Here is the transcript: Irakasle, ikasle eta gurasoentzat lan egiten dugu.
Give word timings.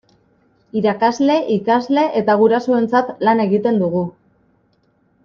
Irakasle, 0.79 1.35
ikasle 1.57 2.05
eta 2.21 2.37
gurasoentzat 2.41 3.13
lan 3.29 3.45
egiten 3.47 3.79
dugu. 3.83 4.03